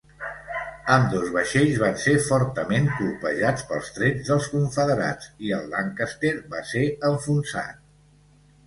[0.93, 6.85] Ambdós vaixells van ser fortament colpejats pels trets dels confederats, i el "Lancaster" va ser
[7.13, 7.83] enfonsat.